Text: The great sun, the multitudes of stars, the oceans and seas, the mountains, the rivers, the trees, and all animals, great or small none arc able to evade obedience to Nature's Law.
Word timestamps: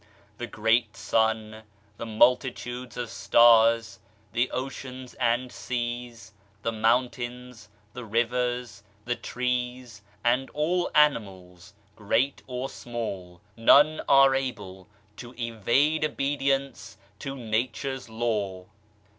The 0.39 0.47
great 0.47 0.97
sun, 0.97 1.61
the 1.97 2.07
multitudes 2.07 2.97
of 2.97 3.11
stars, 3.11 3.99
the 4.33 4.49
oceans 4.49 5.13
and 5.19 5.51
seas, 5.51 6.33
the 6.63 6.71
mountains, 6.71 7.69
the 7.93 8.03
rivers, 8.03 8.81
the 9.05 9.15
trees, 9.15 10.01
and 10.23 10.49
all 10.55 10.89
animals, 10.95 11.75
great 11.95 12.41
or 12.47 12.67
small 12.67 13.41
none 13.55 14.01
arc 14.09 14.35
able 14.37 14.87
to 15.17 15.35
evade 15.37 16.03
obedience 16.03 16.97
to 17.19 17.35
Nature's 17.35 18.09
Law. 18.09 18.65